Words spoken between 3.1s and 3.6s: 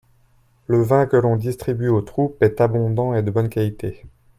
et de bonne